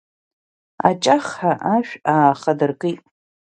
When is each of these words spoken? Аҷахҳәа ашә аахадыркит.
Аҷахҳәа 0.87 1.51
ашә 1.75 1.93
аахадыркит. 2.13 3.01